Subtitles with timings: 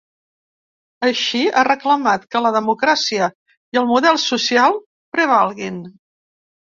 [1.07, 3.27] Així, ha reclamat que “la democràcia
[3.77, 4.81] i el model social”
[5.19, 5.79] prevalguin.